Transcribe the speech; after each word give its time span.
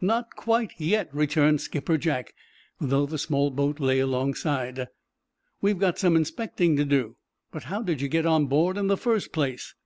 "Not 0.00 0.34
quite 0.34 0.72
yet," 0.78 1.08
returned 1.14 1.60
Skipper 1.60 1.96
Jack, 1.96 2.34
though 2.80 3.06
the 3.06 3.18
small 3.18 3.52
boat 3.52 3.78
lay 3.78 4.00
alongside. 4.00 4.88
"We've 5.60 5.78
got 5.78 5.96
some 6.00 6.16
inspecting 6.16 6.76
to 6.78 6.84
do. 6.84 7.14
But 7.52 7.62
how 7.70 7.82
did 7.82 8.00
you 8.00 8.08
get 8.08 8.26
on 8.26 8.46
board 8.46 8.76
in 8.76 8.88
the 8.88 8.96
first 8.96 9.30
place?" 9.30 9.76